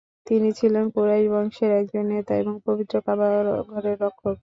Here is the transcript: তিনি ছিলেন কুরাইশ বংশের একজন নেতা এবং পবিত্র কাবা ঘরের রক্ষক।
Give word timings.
তিনি 0.27 0.49
ছিলেন 0.59 0.85
কুরাইশ 0.93 1.25
বংশের 1.33 1.71
একজন 1.79 2.05
নেতা 2.11 2.33
এবং 2.41 2.55
পবিত্র 2.67 2.95
কাবা 3.05 3.27
ঘরের 3.71 3.97
রক্ষক। 4.03 4.37